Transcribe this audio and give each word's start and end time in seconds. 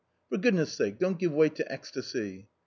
For 0.29 0.39
goodness' 0.39 0.73
sake, 0.73 0.97
don't 0.97 1.19
give 1.19 1.31
way 1.31 1.49
to 1.49 1.71
ecstasy." 1.71 2.47